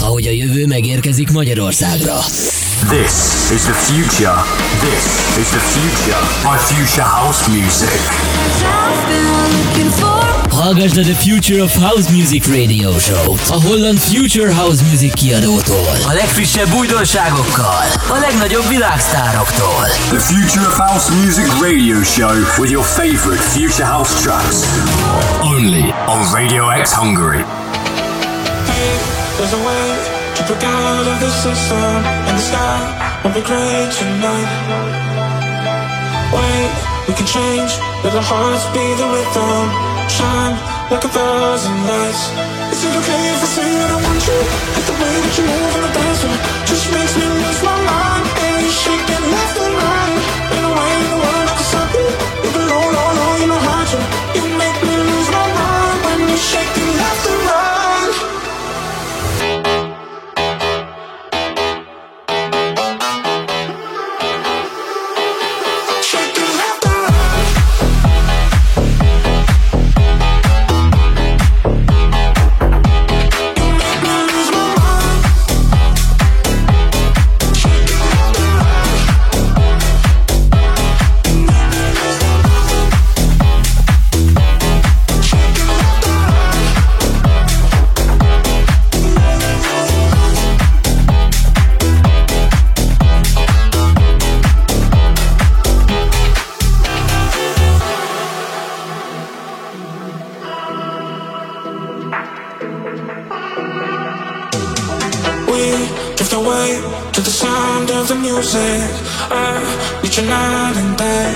[0.00, 2.18] ahogy a jövő megérkezik Magyarországra.
[2.88, 3.12] This
[3.54, 4.42] is the future.
[4.80, 5.04] This
[5.38, 8.00] is the future My Future House Music.
[10.50, 15.88] Hallgasd a The Future of House Music Radio Show, a holland Future House Music kiadótól.
[16.06, 19.84] A legfrissebb újdonságokkal, a legnagyobb világsztároktól.
[20.08, 24.56] The Future of House Music Radio Show with your favorite Future House tracks.
[25.42, 27.57] Only on Radio X Hungary.
[29.38, 29.88] There's a way
[30.34, 31.94] to break out of the system,
[32.26, 32.78] and the sky
[33.22, 34.50] won't be gray tonight.
[36.34, 36.70] Wait,
[37.06, 37.70] we can change,
[38.02, 39.62] let our hearts be the rhythm.
[40.10, 40.58] Shine
[40.90, 42.22] like a thousand lights.
[42.74, 44.40] Is it okay if I say that I want you?
[44.74, 47.78] Like the way that you move on the dance floor just makes me lose my
[47.78, 48.26] mind.
[48.42, 49.17] And you shaking
[110.18, 111.30] You night and day.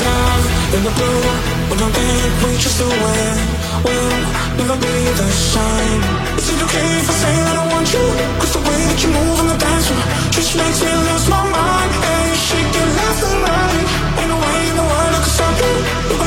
[0.00, 0.40] Down
[0.72, 1.22] in the blue,
[1.68, 3.36] we don't think we just do it.
[3.84, 4.16] We'll
[4.56, 6.00] never be the same.
[6.40, 8.04] Is it okay if I say that I want you?
[8.40, 11.44] Cause the way that you move on the dance floor just makes me lose my
[11.44, 11.90] mind.
[12.32, 13.84] You shake it left and right.
[14.24, 16.23] Ain't no way in the world I can stop you.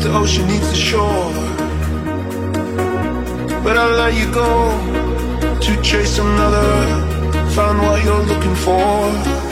[0.00, 1.32] The ocean needs the shore.
[3.64, 4.50] But I'll let you go
[5.60, 9.45] to chase another, find what you're looking for.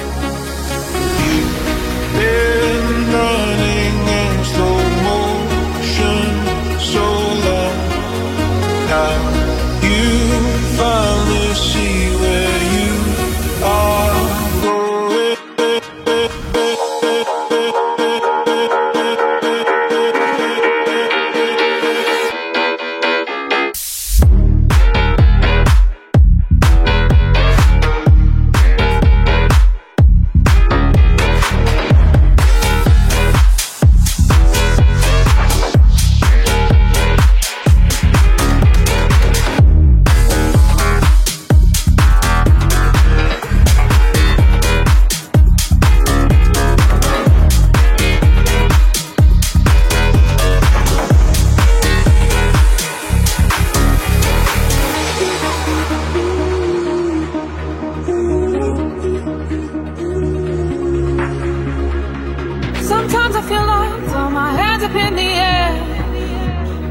[63.37, 65.71] I feel like throw my hands up in the air.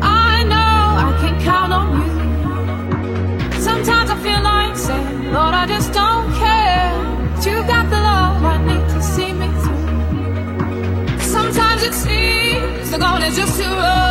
[0.01, 0.75] I know
[1.07, 3.61] I can count on you.
[3.61, 6.91] Sometimes I feel like saying, Lord, I just don't care.
[7.33, 11.19] But you got the love I need to see me through.
[11.21, 14.02] Sometimes it seems the going is just too rough.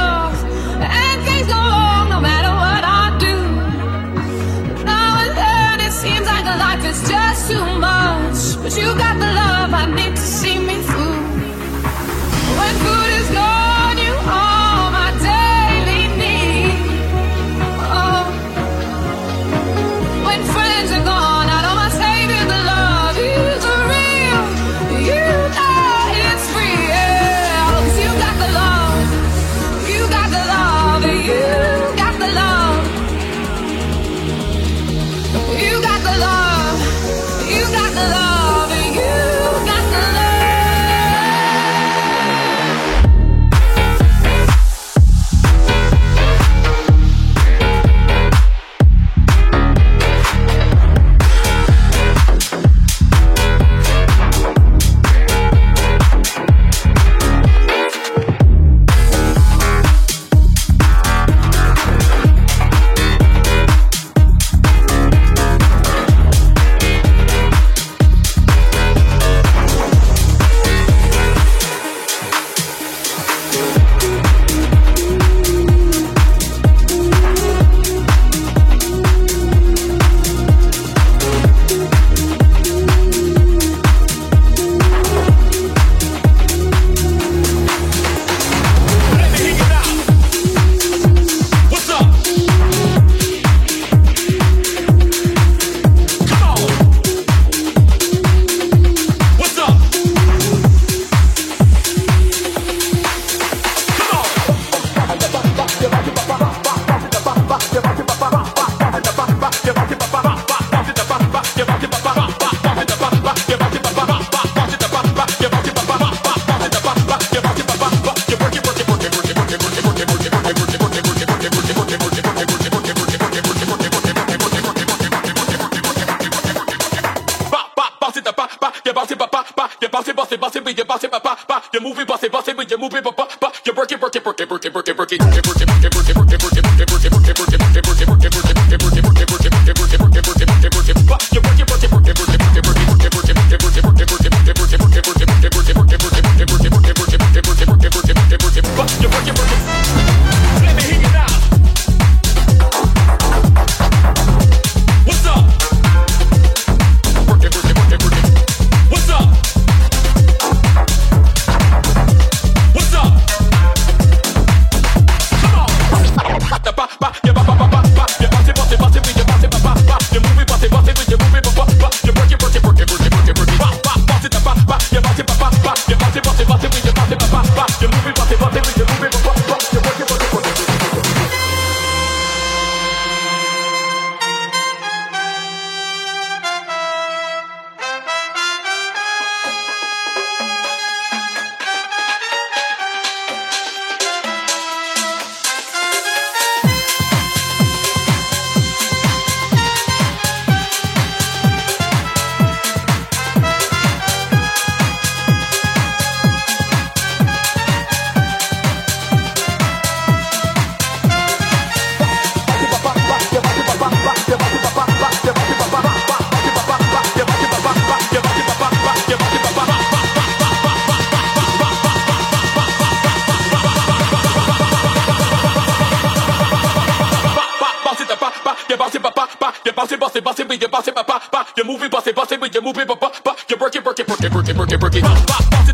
[231.56, 233.56] You move it, bust it, bust it, but you move it, but but but you
[233.56, 235.71] work it, work it, work it, work it, work it, work it.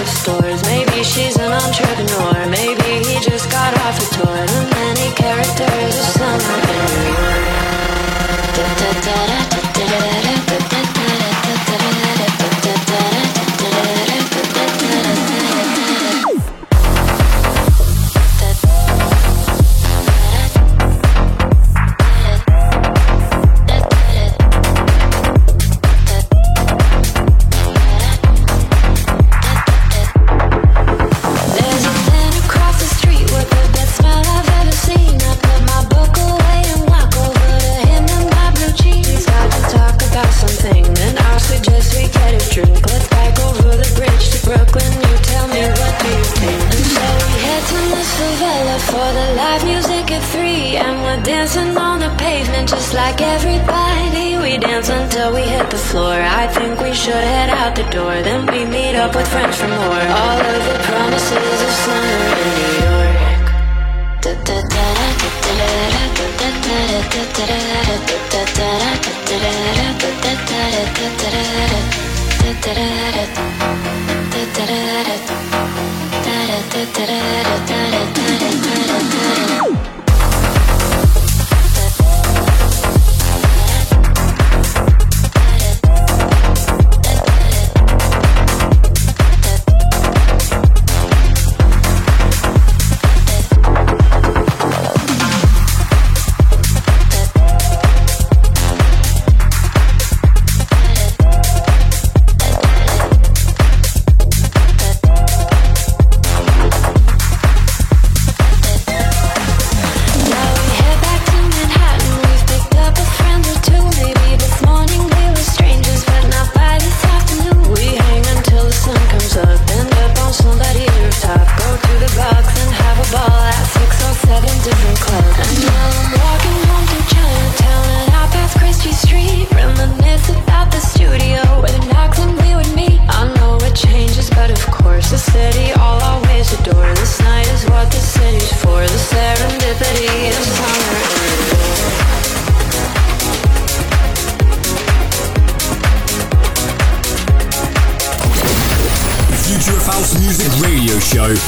[0.00, 0.62] of stores.
[0.64, 2.46] Maybe she's an entrepreneur.
[2.48, 4.46] Maybe he just got off a tour.
[4.46, 7.63] Too many characters, some of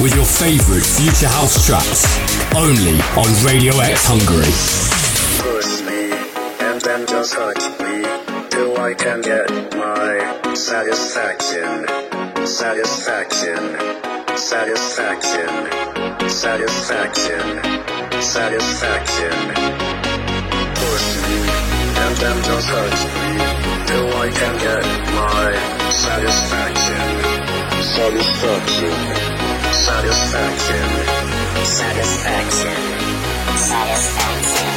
[0.00, 2.04] with your favorite future house tracks
[2.54, 4.52] only on Radio X Hungary.
[5.40, 6.12] Push me
[6.60, 8.04] and then just hurt me
[8.50, 11.86] till I can get my satisfaction,
[12.44, 13.62] satisfaction,
[14.36, 15.48] satisfaction,
[16.28, 17.46] satisfaction,
[18.20, 19.36] satisfaction.
[20.76, 21.38] Push me
[22.04, 23.32] and then just hurt me
[23.88, 24.84] till I can get
[25.16, 25.56] my
[25.88, 27.00] satisfaction,
[27.80, 29.35] satisfaction.
[29.86, 30.82] Satisfaction.
[31.64, 32.76] Satisfaction.
[33.54, 34.72] Satisfaction.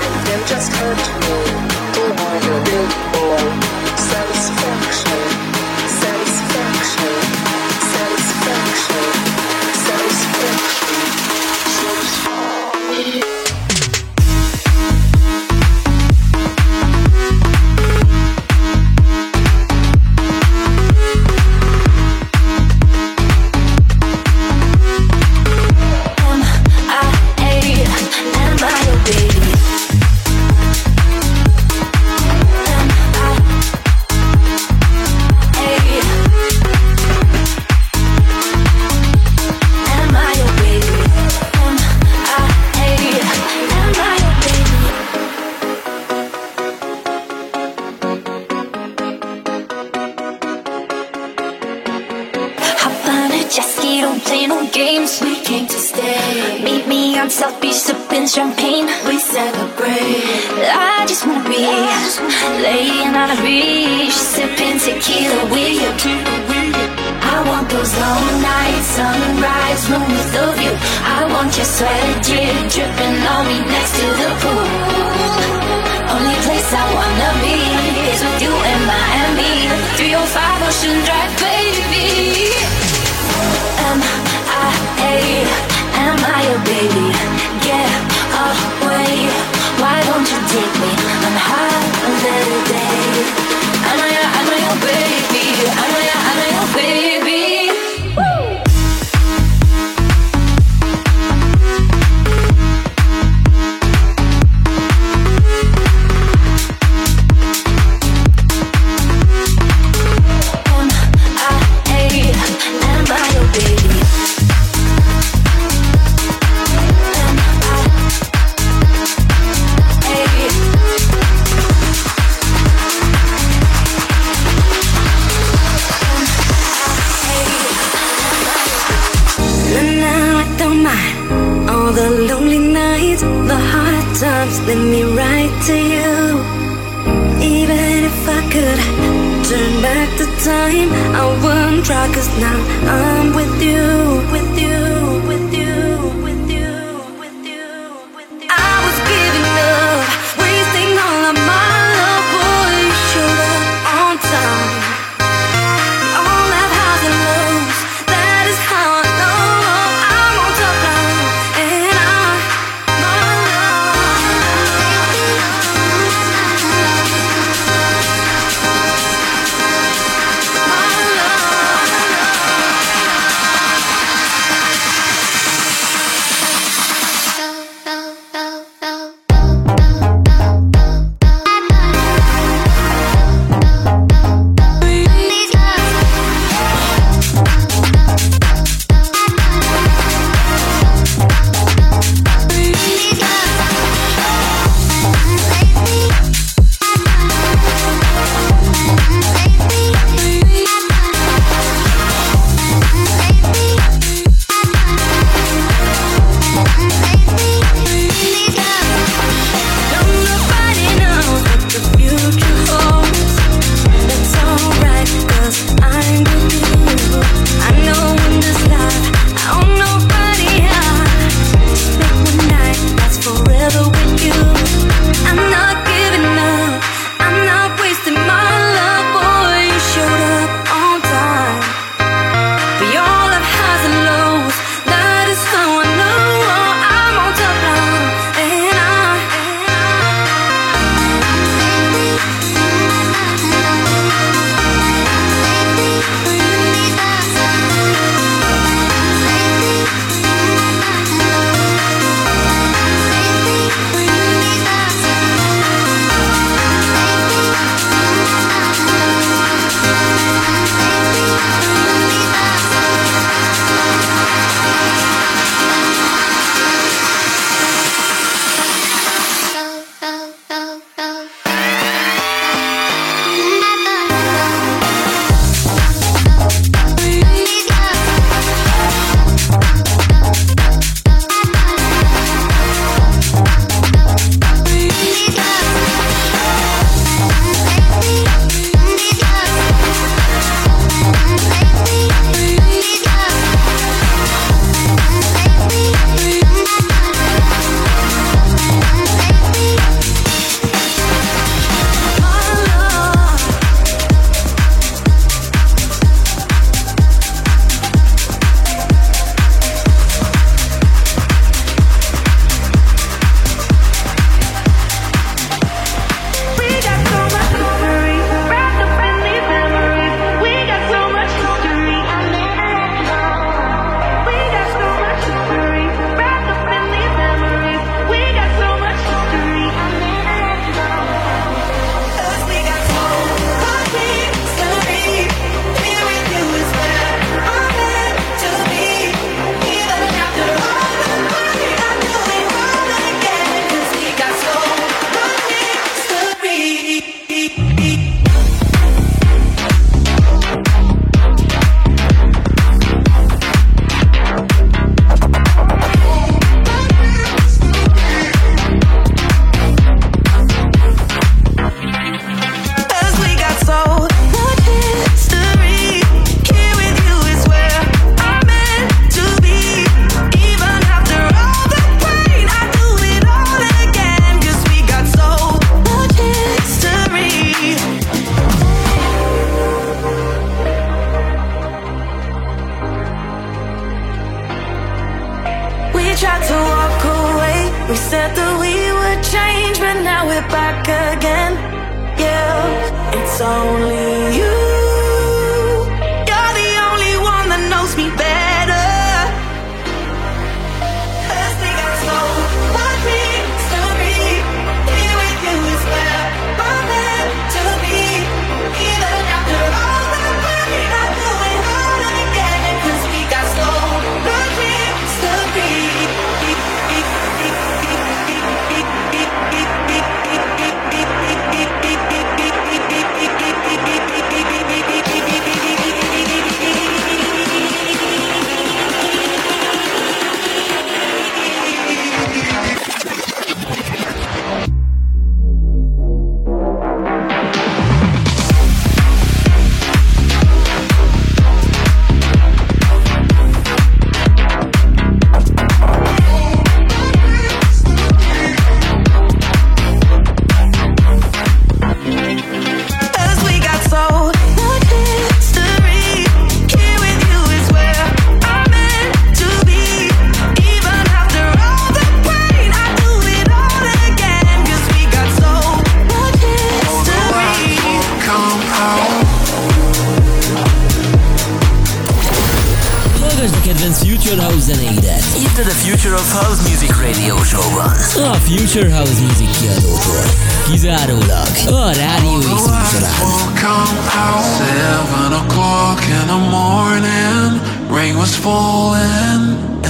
[0.00, 1.36] And you just hurt me.
[1.92, 3.44] To want a big boy.
[4.08, 5.20] Satisfaction.
[6.00, 7.45] Satisfaction.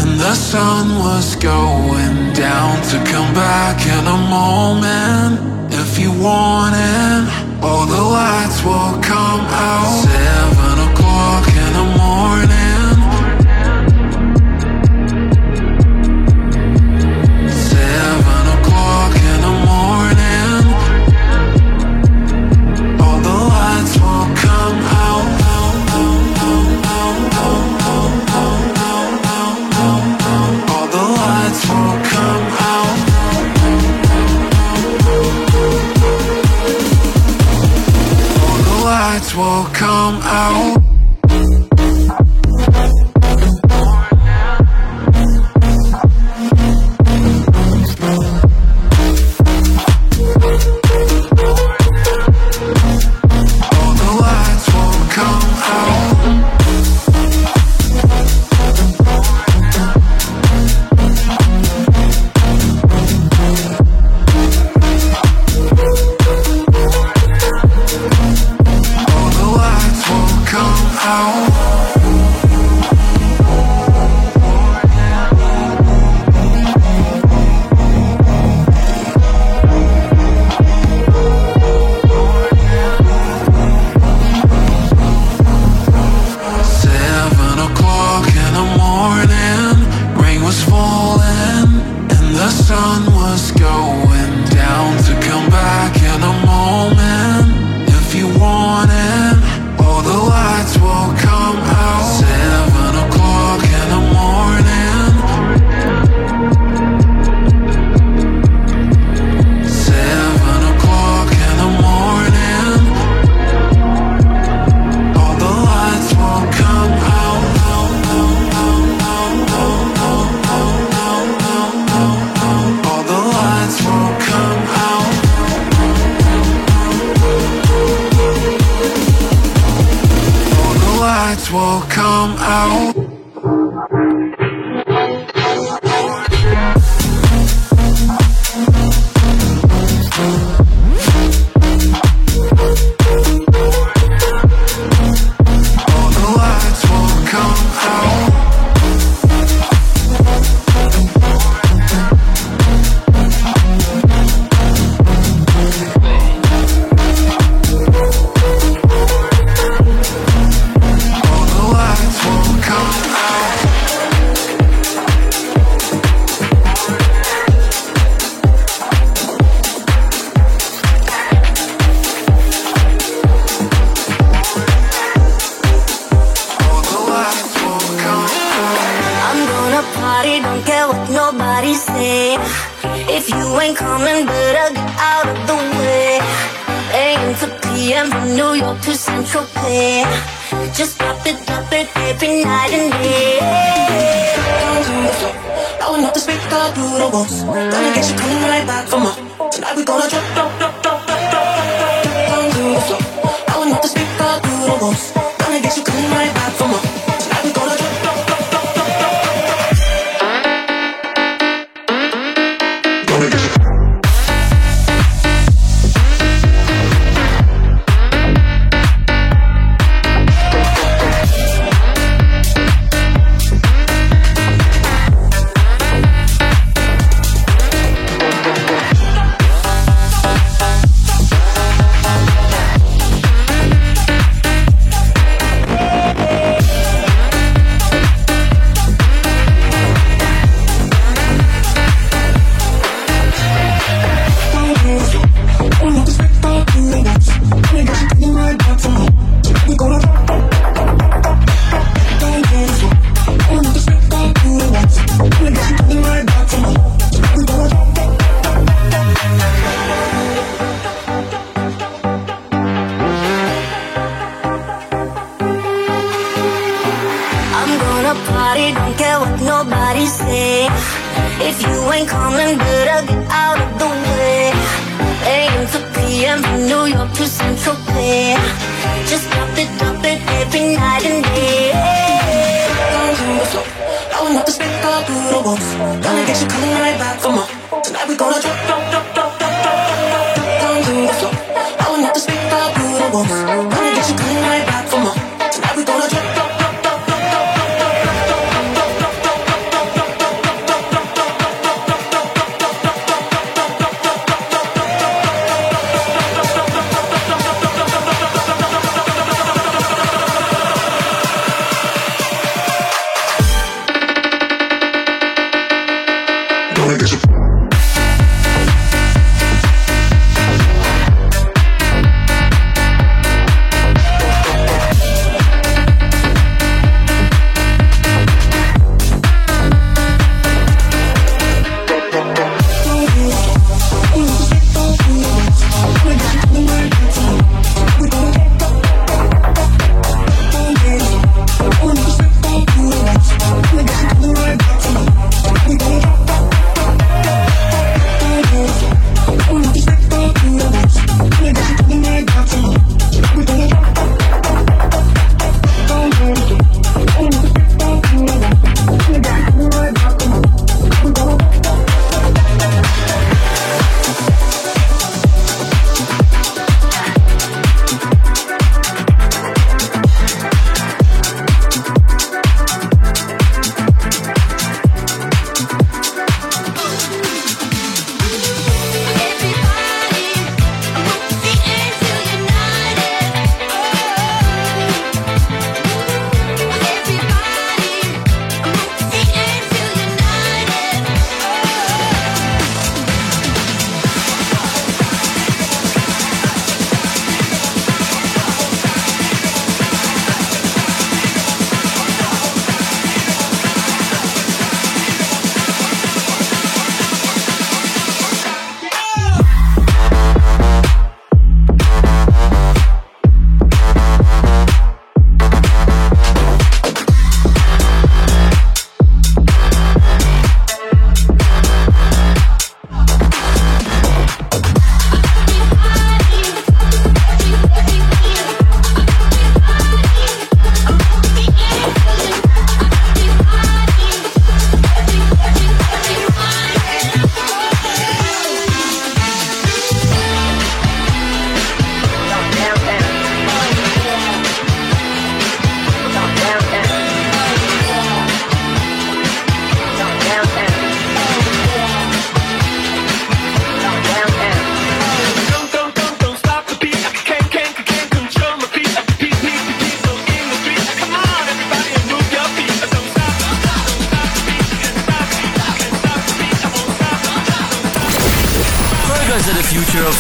[0.07, 6.77] And the sun was going down to come back in a moment If you want
[6.79, 7.23] it,
[7.61, 10.05] all the lights will come out.
[10.07, 12.56] Seven o'clock in the morning.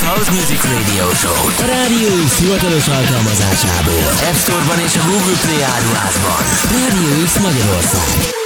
[0.06, 1.46] House Music Radio Show.
[1.62, 4.06] A rádió X hivatalos alkalmazásából.
[4.28, 6.42] App Store-ban és a Google Play áruházban.
[6.70, 8.45] Rádió X Magyarország.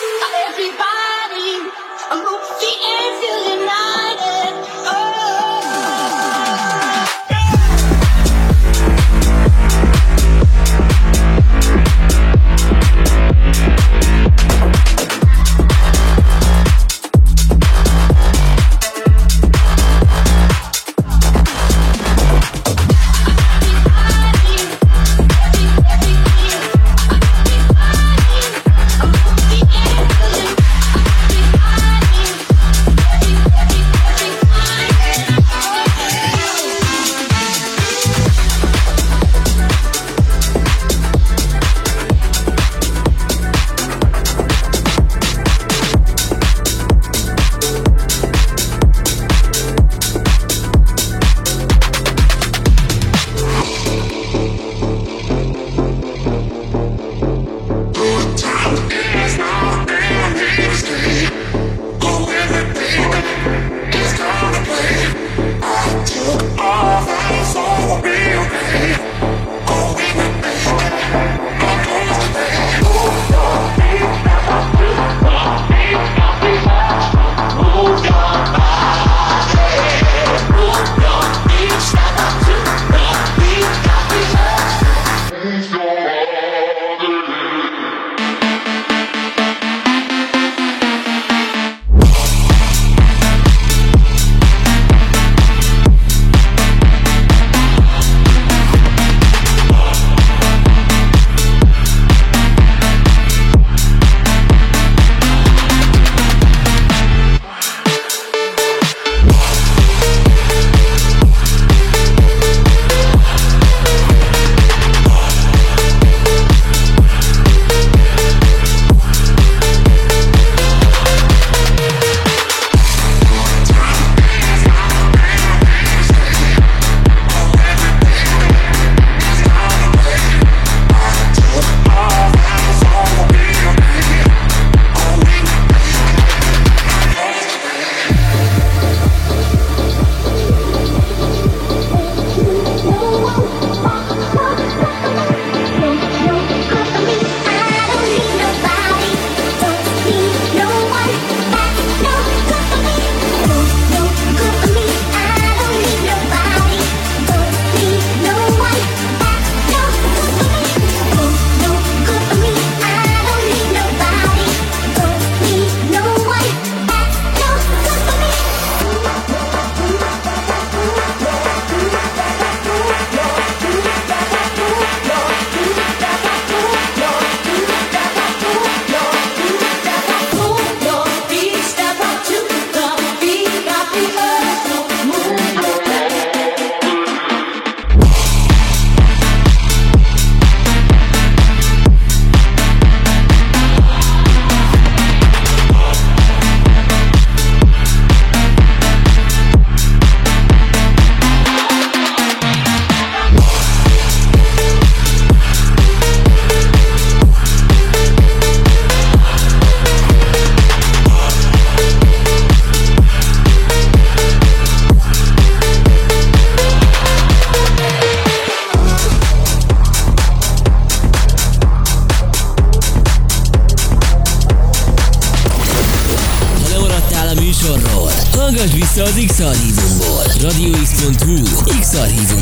[231.90, 232.39] thought he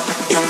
[0.00, 0.49] Don't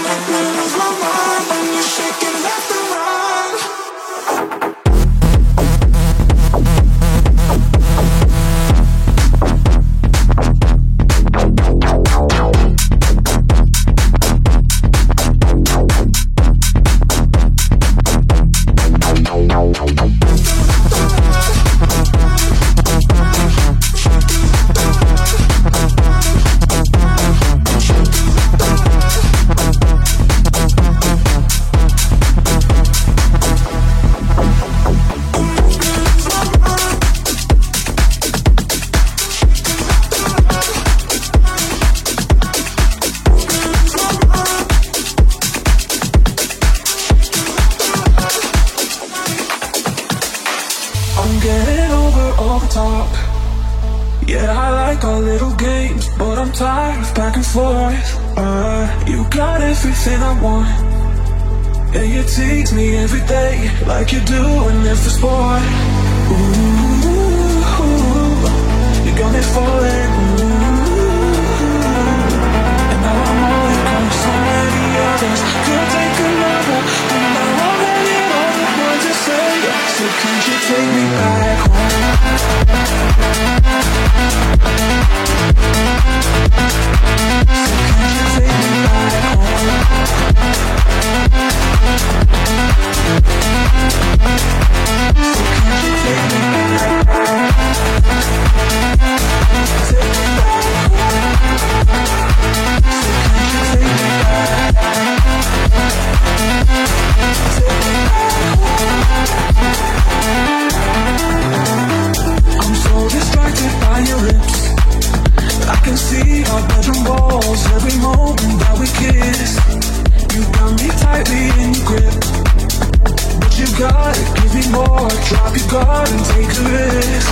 [124.71, 125.09] more.
[125.29, 127.29] Drop your guard and take a risk.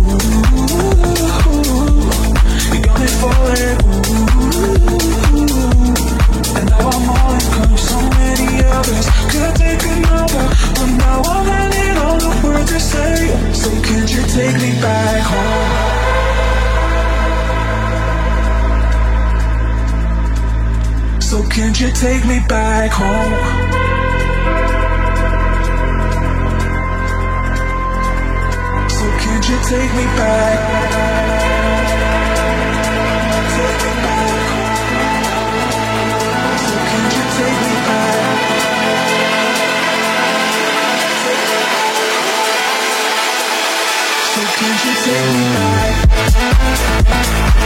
[0.00, 0.28] Ooh,
[2.72, 3.32] you.
[4.32, 5.52] Ooh,
[6.56, 10.44] and now I'm so many others could take another,
[10.76, 11.46] but now I'm
[12.20, 13.16] the words say.
[13.52, 15.72] So can't you take me back home?
[21.20, 23.81] So can't you take me back home?
[29.42, 29.58] Won't you?
[29.76, 30.58] Take me back.
[36.58, 38.38] So can you take me back?
[44.32, 47.51] So can you take me back?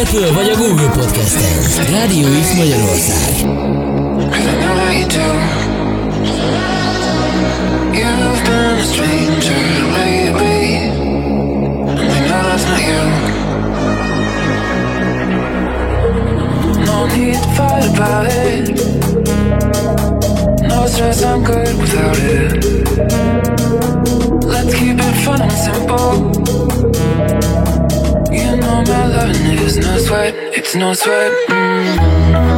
[0.00, 1.84] Apple vagy a Google Podcast-en.
[1.90, 3.34] Rádió X Magyarország.
[7.92, 9.54] You've been a stranger
[9.92, 10.88] lately
[11.88, 13.35] And I know that's not you
[17.14, 18.68] Need to fight about it.
[20.62, 22.64] No stress, I'm good without it.
[24.44, 26.14] Let's keep it fun and simple.
[28.32, 31.32] You know my loving is no sweat, it's no sweat.
[31.48, 32.55] Mm.